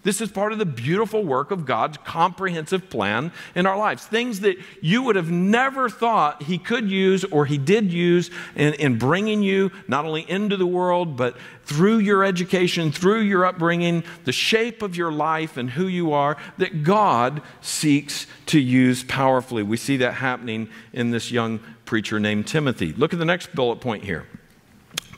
[0.04, 4.04] This is part of the beautiful work of God's comprehensive plan in our lives.
[4.04, 8.74] Things that you would have never thought He could use or He did use in,
[8.76, 14.04] in, bringing you not only into the world, but through your education, through your upbringing,
[14.24, 19.62] the shape of your life and who you are, that God seeks to use powerfully.
[19.62, 22.92] We see that happening in this young preacher named Timothy.
[22.94, 24.26] Look at the next bullet point here.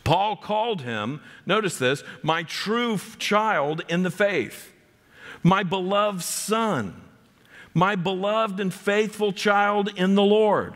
[0.03, 4.72] Paul called him, notice this, my true child in the faith
[5.43, 7.01] my beloved son,
[7.73, 10.75] my beloved and faithful child in the Lord,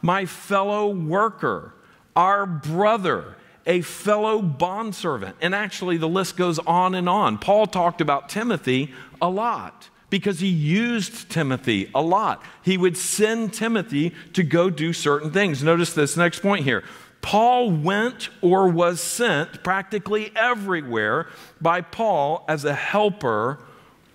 [0.00, 1.74] my fellow worker,
[2.14, 5.36] our brother, a fellow bondservant.
[5.40, 7.38] And actually, the list goes on and on.
[7.38, 12.42] Paul talked about Timothy a lot because he used Timothy a lot.
[12.62, 15.62] He would send Timothy to go do certain things.
[15.62, 16.84] Notice this next point here.
[17.22, 23.63] Paul went or was sent practically everywhere by Paul as a helper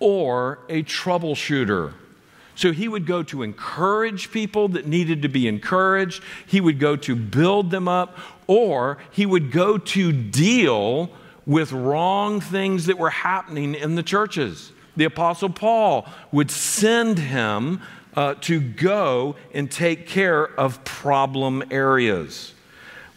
[0.00, 1.94] or a troubleshooter.
[2.54, 6.96] So he would go to encourage people that needed to be encouraged, he would go
[6.96, 11.10] to build them up, or he would go to deal
[11.46, 14.72] with wrong things that were happening in the churches.
[14.96, 17.80] The Apostle Paul would send him
[18.14, 22.52] uh, to go and take care of problem areas.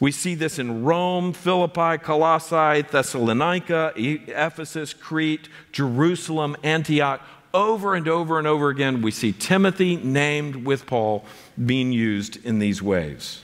[0.04, 7.22] We see this in Rome, Philippi, Colossae, Thessalonica, Ephesus, Crete, Jerusalem, Antioch.
[7.54, 11.24] Over and over and over again, we see Timothy named with Paul
[11.66, 13.44] being used in these ways.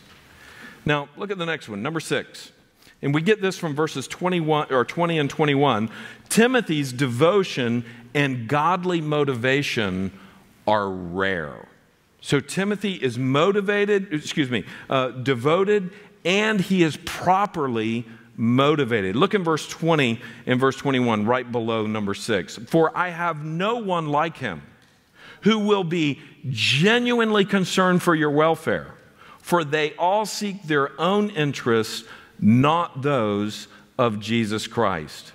[0.83, 2.51] Now, look at the next one, number six.
[3.01, 5.89] And we get this from verses 21 or 20 and 21.
[6.27, 10.11] Timothy's devotion and godly motivation
[10.67, 11.69] are rare.
[12.21, 15.91] So Timothy is motivated, excuse me, uh, devoted
[16.25, 18.05] and he is properly
[18.35, 19.15] motivated.
[19.15, 22.57] Look in verse 20 and verse 21, right below number 6.
[22.67, 24.61] For I have no one like him
[25.41, 28.93] who will be genuinely concerned for your welfare,
[29.39, 32.07] for they all seek their own interests,
[32.39, 35.33] not those of Jesus Christ.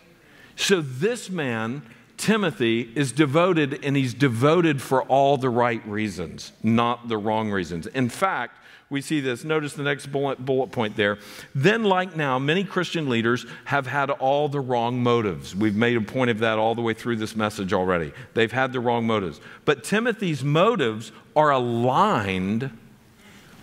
[0.57, 1.83] So this man,
[2.17, 7.87] Timothy, is devoted, and he's devoted for all the right reasons, not the wrong reasons.
[7.89, 8.64] In fact,
[8.95, 9.45] we see this.
[9.45, 11.19] Notice the next bullet, bullet point there.
[11.55, 15.55] Then, like now, many Christian leaders have had all the wrong motives.
[15.55, 18.13] We've made a point of that all the way through this message already.
[18.33, 19.41] They've had the wrong motives.
[19.67, 22.71] But Timothy's motives are aligned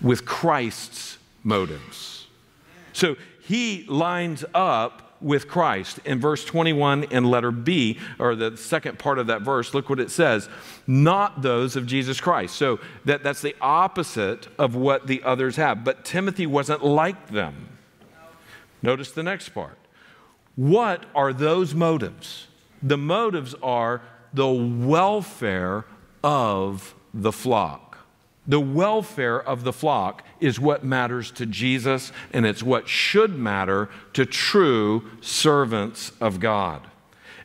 [0.01, 2.27] with Christ's motives.
[2.93, 5.99] So he lines up with Christ.
[6.05, 9.99] In verse 21 in letter B, or the second part of that verse, look what
[9.99, 10.49] it says
[10.87, 12.55] not those of Jesus Christ.
[12.55, 15.83] So that, that's the opposite of what the others have.
[15.83, 17.69] But Timothy wasn't like them.
[18.81, 19.77] Notice the next part.
[20.55, 22.47] What are those motives?
[22.81, 24.01] The motives are
[24.33, 25.85] the welfare
[26.23, 27.90] of the flock.
[28.47, 33.89] The welfare of the flock is what matters to Jesus, and it's what should matter
[34.13, 36.87] to true servants of God.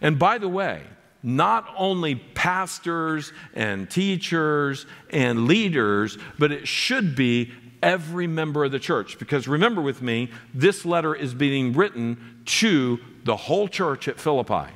[0.01, 0.83] And by the way,
[1.23, 8.79] not only pastors and teachers and leaders, but it should be every member of the
[8.79, 9.19] church.
[9.19, 14.73] Because remember with me, this letter is being written to the whole church at Philippi,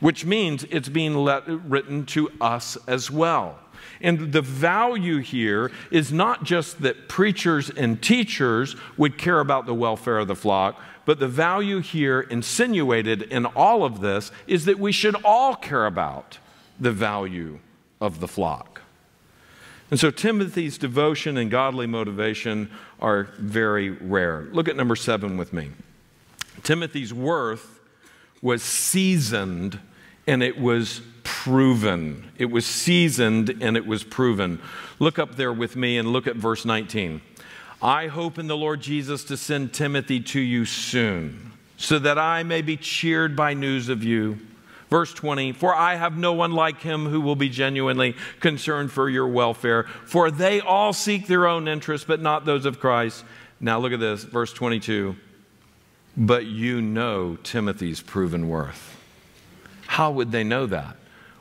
[0.00, 3.58] which means it's being let, written to us as well.
[4.00, 9.74] And the value here is not just that preachers and teachers would care about the
[9.74, 14.78] welfare of the flock, but the value here insinuated in all of this is that
[14.78, 16.38] we should all care about
[16.80, 17.58] the value
[18.00, 18.80] of the flock.
[19.90, 22.70] And so Timothy's devotion and godly motivation
[23.00, 24.48] are very rare.
[24.52, 25.70] Look at number seven with me.
[26.62, 27.80] Timothy's worth
[28.40, 29.78] was seasoned
[30.26, 32.30] and it was proven.
[32.38, 34.60] It was seasoned and it was proven.
[35.00, 37.20] Look up there with me and look at verse 19.
[37.82, 42.42] I hope in the Lord Jesus to send Timothy to you soon, so that I
[42.42, 44.38] may be cheered by news of you.
[44.88, 49.10] Verse 20, for I have no one like him who will be genuinely concerned for
[49.10, 53.24] your welfare, for they all seek their own interests, but not those of Christ.
[53.60, 55.16] Now look at this, verse 22.
[56.16, 58.96] But you know Timothy's proven worth.
[59.86, 60.96] How would they know that?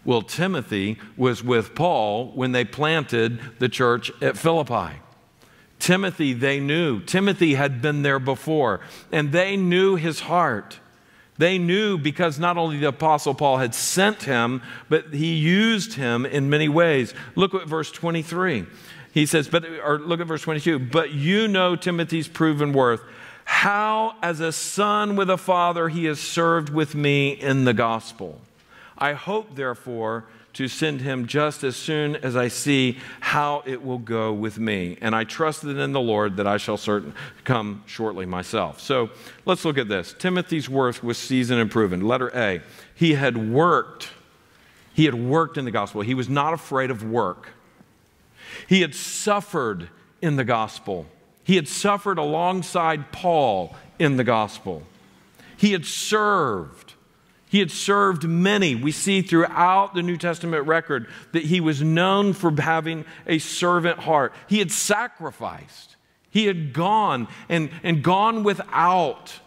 [0.06, 5.00] Well, Timothy was with Paul when they planted the church at Philippi.
[5.80, 7.02] Timothy, they knew.
[7.02, 8.80] Timothy had been there before,
[9.12, 10.80] and they knew his heart.
[11.38, 16.26] They knew because not only the Apostle Paul had sent him, but he used him
[16.26, 17.14] in many ways.
[17.36, 18.66] Look at verse 23.
[19.14, 23.02] He says, but, or look at verse 22, but you know Timothy's proven worth,
[23.46, 28.42] how as a son with a father he has served with me in the gospel.
[28.98, 33.98] I hope, therefore, to send him just as soon as I see how it will
[33.98, 34.98] go with me.
[35.02, 38.80] And I trusted in the Lord that I shall certain come shortly myself.
[38.80, 39.10] So
[39.46, 40.14] let's look at this.
[40.18, 42.08] Timothy's worth was seasoned and proven.
[42.08, 42.62] Letter A.
[42.94, 44.10] He had worked.
[44.94, 46.02] He had worked in the gospel.
[46.02, 47.50] He was not afraid of work.
[48.68, 49.90] He had suffered
[50.22, 51.08] in the gospel.
[51.44, 54.84] He had suffered alongside Paul in the gospel.
[55.58, 56.83] He had served.
[57.54, 58.74] He had served many.
[58.74, 64.00] We see throughout the New Testament record that he was known for having a servant
[64.00, 64.34] heart.
[64.48, 65.96] He had sacrificed.
[66.32, 69.40] He had gone and, and gone without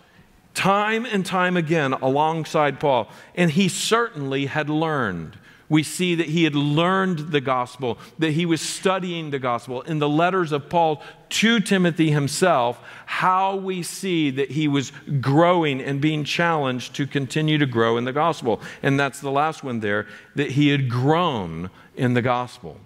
[0.54, 3.10] time and time again alongside Paul.
[3.34, 5.36] And he certainly had learned
[5.68, 9.82] we see that he had learned the gospel, that he was studying the gospel.
[9.82, 15.80] In the letters of Paul to Timothy himself, how we see that he was growing
[15.80, 18.60] and being challenged to continue to grow in the gospel.
[18.82, 20.06] And that's the last one there,
[20.36, 22.78] that he had grown in the gospel.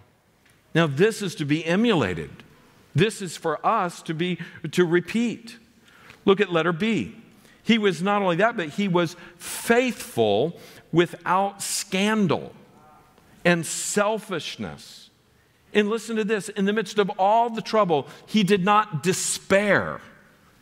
[0.74, 2.30] Now, this is to be emulated.
[2.94, 4.38] This is for us to be
[4.72, 5.58] to repeat.
[6.24, 7.16] Look at letter B.
[7.62, 10.58] He was not only that, but he was faithful
[10.92, 12.52] without scandal
[13.44, 15.10] and selfishness.
[15.72, 20.00] And listen to this in the midst of all the trouble, he did not despair,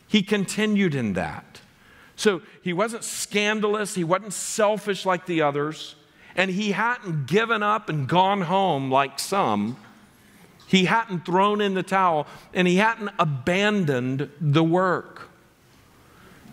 [0.07, 1.61] he continued in that.
[2.17, 5.95] So he wasn't scandalous, he wasn't selfish like the others,
[6.35, 9.77] and he hadn't given up and gone home like some.
[10.67, 15.28] He hadn't thrown in the towel and he hadn't abandoned the work.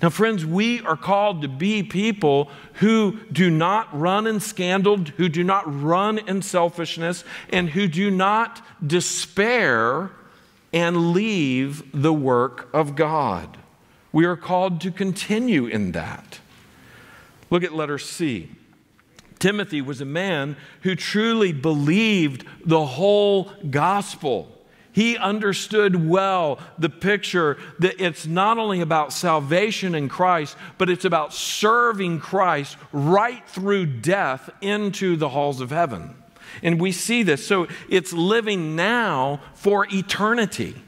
[0.05, 5.27] Now, friends, we are called to be people who do not run in scandal, who
[5.27, 10.11] do not run in selfishness, and who do not despair
[10.71, 13.57] and leave the work of God.
[14.11, 16.39] We are called to continue in that.
[17.49, 18.51] Look at letter C.
[19.39, 24.54] Timothy was a man who truly believed the whole gospel.
[24.95, 31.03] He understood well the picture that it's not only about salvation in Christ, but it's
[31.03, 36.15] about serving Christ right through death into the halls of heaven.
[36.63, 37.45] And we see this.
[37.45, 40.81] So it's living now for eternity.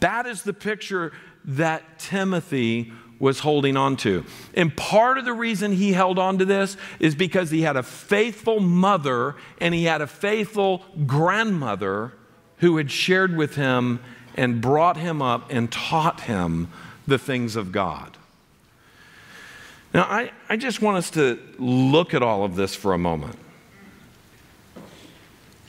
[0.00, 1.12] That is the picture
[1.44, 4.24] that Timothy was holding on to.
[4.54, 7.82] And part of the reason he held on to this is because he had a
[7.82, 12.14] faithful mother and he had a faithful grandmother
[12.58, 14.00] who had shared with him
[14.34, 16.68] and brought him up and taught him
[17.06, 18.16] the things of God.
[19.94, 23.38] Now, I, I just want us to look at all of this for a moment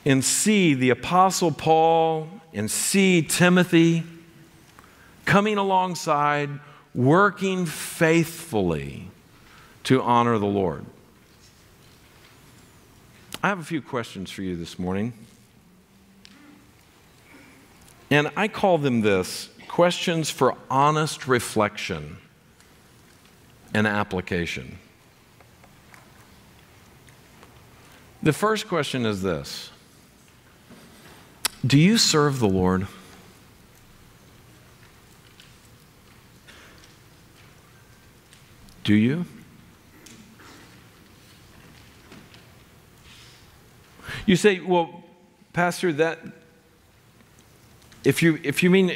[0.04, 4.04] and see the Apostle Paul and see Timothy
[5.24, 6.50] coming alongside,
[6.94, 9.10] working faithfully
[9.84, 10.84] to honor the Lord.
[13.42, 15.12] I have a few questions for you this morning.
[18.10, 22.16] And I call them this questions for honest reflection
[23.74, 24.78] and application.
[28.22, 29.70] The first question is this
[31.66, 32.86] Do you serve the Lord?
[38.84, 39.26] Do you?
[44.24, 45.04] You say, well,
[45.52, 46.20] Pastor, that,
[48.08, 48.88] if you, if you mean,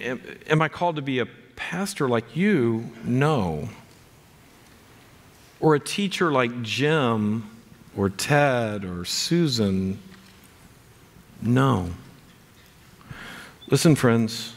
[0.47, 2.91] am I called to be a pastor like you?
[3.05, 3.69] No.
[5.61, 7.45] Or a teacher like Jim
[7.95, 9.99] or Ted or Susan?
[11.43, 11.91] No.
[13.69, 14.55] Listen, friends.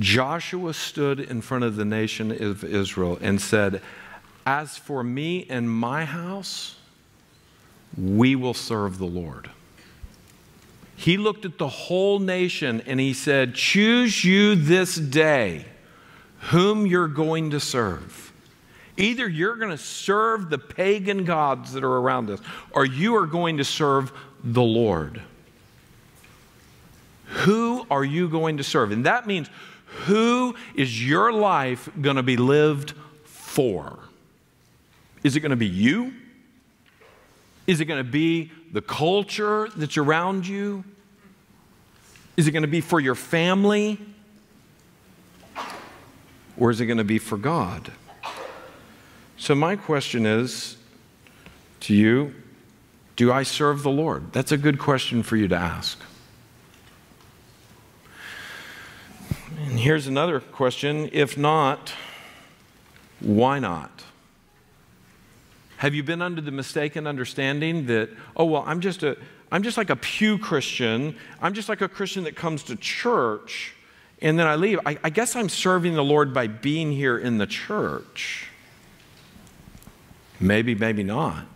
[0.00, 3.80] Joshua stood in front of the nation of Israel and said,
[4.44, 6.78] As for me and my house,
[7.96, 9.50] we will serve the Lord.
[10.96, 15.66] He looked at the whole nation and he said, Choose you this day
[16.50, 18.32] whom you're going to serve.
[18.96, 22.40] Either you're going to serve the pagan gods that are around us,
[22.70, 24.10] or you are going to serve
[24.42, 25.20] the Lord.
[27.26, 28.92] Who are you going to serve?
[28.92, 29.50] And that means,
[29.84, 32.94] who is your life going to be lived
[33.24, 33.98] for?
[35.22, 36.14] Is it going to be you?
[37.66, 40.84] Is it going to be the culture that's around you?
[42.36, 43.98] Is it going to be for your family?
[46.58, 47.90] Or is it going to be for God?
[49.38, 50.76] So, my question is
[51.80, 52.34] to you
[53.16, 54.34] Do I serve the Lord?
[54.34, 55.98] That's a good question for you to ask.
[59.64, 61.94] And here's another question if not,
[63.20, 64.04] why not?
[65.78, 69.16] Have you been under the mistaken understanding that, oh, well, I'm just, a,
[69.52, 71.16] I'm just like a pew Christian.
[71.40, 73.74] I'm just like a Christian that comes to church
[74.22, 74.78] and then I leave?
[74.86, 78.48] I, I guess I'm serving the Lord by being here in the church.
[80.40, 81.46] Maybe, maybe not.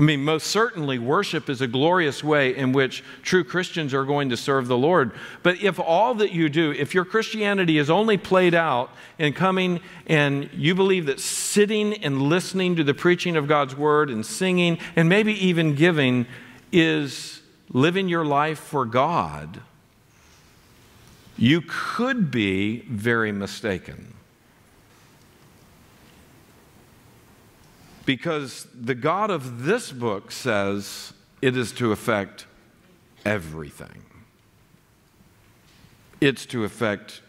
[0.00, 4.30] I mean, most certainly, worship is a glorious way in which true Christians are going
[4.30, 5.12] to serve the Lord.
[5.42, 9.80] But if all that you do, if your Christianity is only played out in coming
[10.06, 14.78] and you believe that sitting and listening to the preaching of God's word and singing
[14.96, 16.26] and maybe even giving
[16.72, 19.60] is living your life for God,
[21.36, 24.14] you could be very mistaken.
[28.10, 32.44] Because the God of this book says it is to affect
[33.24, 34.02] everything.
[36.20, 37.22] It's to affect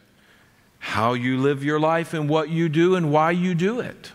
[0.79, 4.11] how you live your life and what you do and why you do it.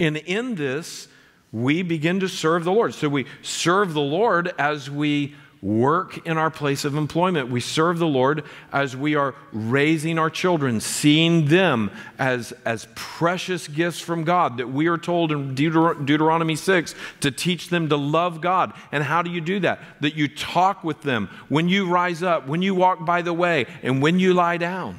[0.00, 1.06] And in this,
[1.52, 2.94] we begin to serve the Lord.
[2.94, 7.50] So we serve the Lord as we work in our place of employment.
[7.50, 13.66] We serve the Lord as we are raising our children, seeing them as, as precious
[13.66, 17.96] gifts from God that we are told in Deuter- Deuteronomy 6 to teach them to
[17.96, 18.72] love God.
[18.92, 19.80] And how do you do that?
[20.00, 23.66] That you talk with them when you rise up, when you walk by the way,
[23.82, 24.96] and when you lie down.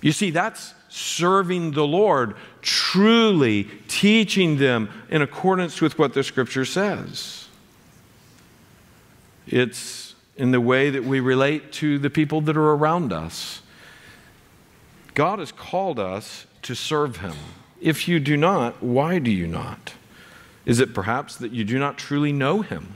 [0.00, 6.64] You see, that's serving the Lord, truly teaching them in accordance with what the scripture
[6.64, 7.47] says.
[9.48, 13.62] It's in the way that we relate to the people that are around us.
[15.14, 17.34] God has called us to serve Him.
[17.80, 19.94] If you do not, why do you not?
[20.64, 22.94] Is it perhaps that you do not truly know Him?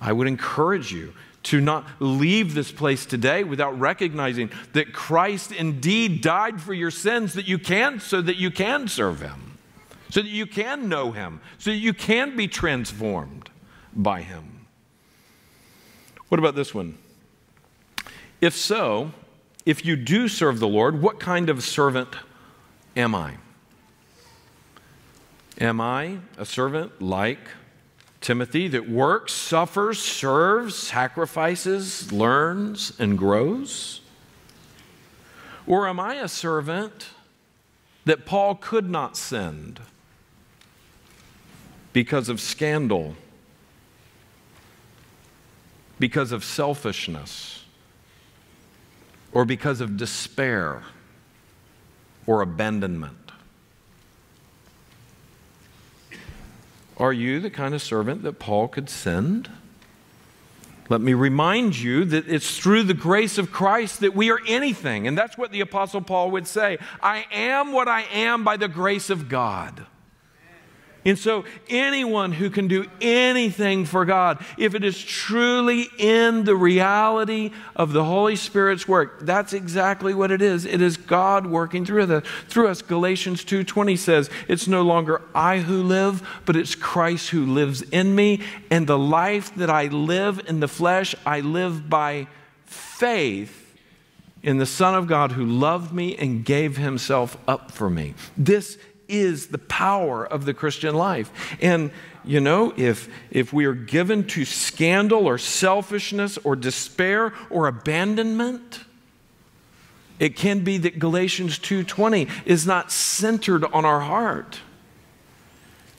[0.00, 1.12] I would encourage you
[1.44, 7.34] to not leave this place today without recognizing that Christ indeed died for your sins
[7.34, 9.56] that you can so that you can serve him
[10.10, 13.48] so that you can know him so that you can be transformed
[13.94, 14.55] by him
[16.28, 16.98] what about this one?
[18.40, 19.12] If so,
[19.64, 22.16] if you do serve the Lord, what kind of servant
[22.96, 23.34] am I?
[25.58, 27.38] Am I a servant like
[28.20, 34.00] Timothy that works, suffers, serves, sacrifices, learns, and grows?
[35.66, 37.08] Or am I a servant
[38.04, 39.80] that Paul could not send
[41.92, 43.16] because of scandal
[45.98, 47.64] because of selfishness
[49.32, 50.82] or because of despair
[52.26, 53.32] or abandonment?
[56.98, 59.50] Are you the kind of servant that Paul could send?
[60.88, 65.06] Let me remind you that it's through the grace of Christ that we are anything.
[65.06, 68.68] And that's what the Apostle Paul would say I am what I am by the
[68.68, 69.86] grace of God.
[71.06, 76.56] And so, anyone who can do anything for God, if it is truly in the
[76.56, 80.64] reality of the Holy Spirit's work, that's exactly what it is.
[80.64, 82.82] It is God working through, the, through us.
[82.82, 88.16] Galatians 2:20 says, "It's no longer I who live, but it's Christ who lives in
[88.16, 92.26] me, and the life that I live in the flesh, I live by
[92.64, 93.76] faith
[94.42, 98.76] in the Son of God who loved me and gave himself up for me." This
[99.08, 101.30] is the power of the Christian life.
[101.60, 101.90] And,
[102.24, 108.80] you know, if, if we are given to scandal or selfishness or despair or abandonment,
[110.18, 114.60] it can be that Galatians 2:20 is not centered on our heart.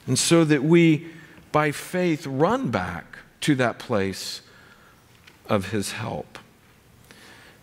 [0.08, 1.08] And so that we
[1.52, 4.42] by faith run back to that place
[5.48, 6.40] of his help.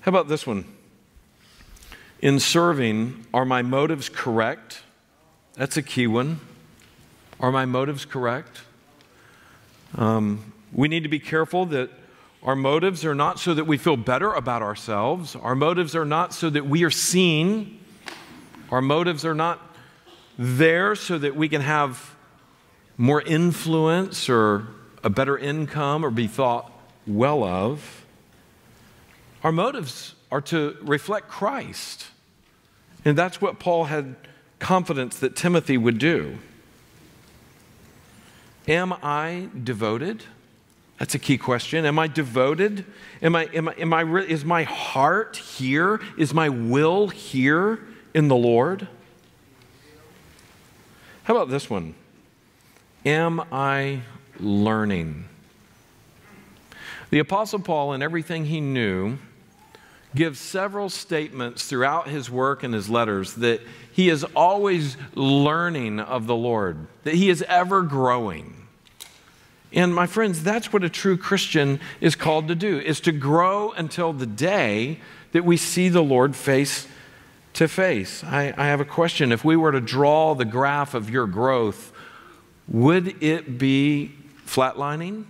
[0.03, 0.65] How about this one?
[2.21, 4.84] In serving, are my motives correct?
[5.57, 6.41] That's a key one.
[7.39, 8.63] Are my motives correct?
[9.97, 11.91] Um, we need to be careful that
[12.43, 15.37] our motives are not so that we feel better about ourselves.
[15.37, 17.79] Our motives are not so that we are seen.
[18.73, 19.61] Our motives are not
[20.37, 22.17] there so that we can have
[22.99, 24.67] more influence or
[25.05, 26.73] a better income or be thought
[27.07, 28.05] well of.
[29.45, 32.09] Our motives are to reflect Christ.
[33.05, 34.17] And that's what Paul had
[34.65, 36.39] confidence that Timothy would do.
[38.67, 40.25] Am I devoted?
[40.99, 41.85] That's a key question.
[41.85, 42.87] Am I devoted?
[43.21, 46.01] Am I, am I, am I, is my heart here?
[46.17, 47.79] Is my will here
[48.15, 48.89] in the Lord?
[51.25, 51.95] How about this one?
[53.05, 54.01] Am I
[54.41, 55.29] learning?
[57.11, 59.19] The Apostle Paul, in everything he knew,
[60.15, 63.61] gives several statements throughout his work and his letters that
[63.95, 68.67] he is always learning of the Lord, that he is ever growing.
[69.73, 73.71] And my friends, that's what a true Christian is called to do, is to grow
[73.71, 74.99] until the day
[75.31, 76.89] that we see the Lord face
[77.53, 78.25] to face.
[78.25, 79.31] I, I have a question.
[79.31, 81.93] If we were to draw the graph of your growth,
[82.67, 84.11] would it be
[84.45, 85.25] flatlining?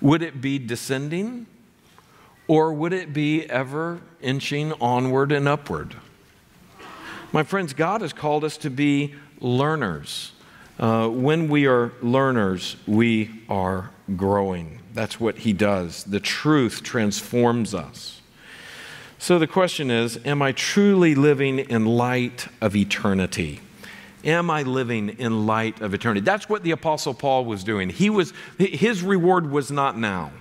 [0.00, 1.44] Would it be descending?
[2.48, 5.96] Or would it be ever inching onward and upward?
[7.32, 10.32] My friends, God has called us to be learners.
[10.80, 14.80] Uh, when we are learners, we are growing.
[14.94, 16.02] That's what He does.
[16.02, 18.20] The truth transforms us.
[19.18, 23.60] So the question is Am I truly living in light of eternity?
[24.24, 26.22] Am I living in light of eternity?
[26.22, 27.90] That's what the apostle Paul was doing.
[27.90, 30.32] He was his reward was not now.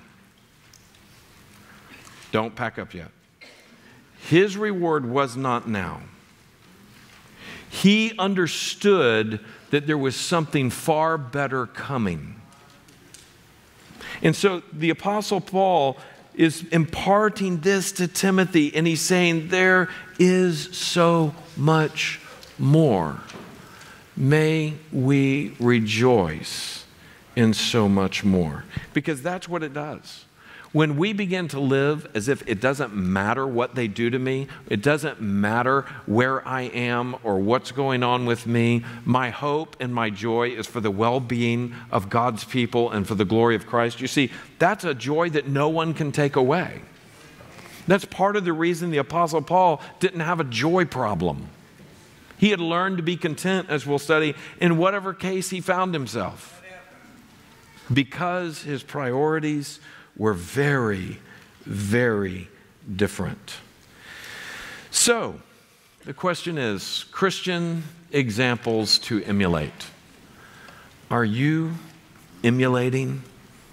[2.32, 3.12] Don't pack up yet.
[4.22, 6.02] His reward was not now.
[7.70, 9.40] He understood
[9.70, 12.42] that there was something far better coming.
[14.22, 15.98] And so the apostle Paul
[16.34, 22.20] is imparting this to Timothy and he's saying there is so much
[22.58, 23.20] more
[24.20, 26.86] may we rejoice
[27.36, 28.66] in so much more.
[28.94, 30.26] Because that's what it does.
[30.72, 34.48] When we begin to live as if it doesn't matter what they do to me,
[34.70, 39.94] it doesn't matter where I am or what's going on with me, my hope and
[39.94, 43.66] my joy is for the well being of God's people and for the glory of
[43.66, 44.00] Christ.
[44.00, 46.82] You see, that's a joy that no one can take away.
[47.88, 51.50] That's part of the reason the Apostle Paul didn't have a joy problem.
[52.38, 56.62] He had learned to be content, as we'll study, in whatever case he found himself.
[57.92, 59.80] Because his priorities
[60.20, 61.18] were very,
[61.66, 62.48] very
[62.96, 63.56] different.
[64.92, 65.40] So,
[66.06, 69.88] the question is Christian examples to emulate.
[71.10, 71.74] Are you
[72.44, 73.24] emulating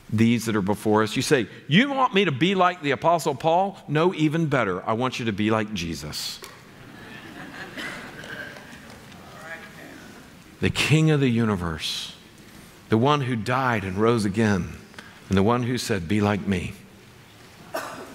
[0.09, 1.17] these that are before us?
[1.17, 3.79] You say, You want me to be like the Apostle Paul?
[3.89, 4.87] No, even better.
[4.89, 6.41] I want you to be like Jesus.
[10.61, 12.15] the King of the universe,
[12.89, 14.73] the one who died and rose again,
[15.29, 16.75] and the one who said, Be like me,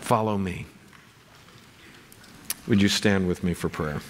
[0.01, 0.65] follow me.
[2.67, 4.01] Would you stand with me for prayer?